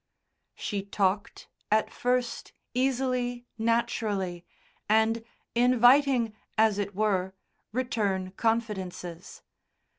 [0.55, 4.43] She talked, at first easily, naturally,
[4.89, 7.35] and inviting, as it were,
[7.71, 9.43] return confidences.